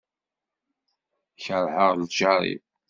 Kerheɣ 1.43 1.91
lǧar-iw. 2.01 2.63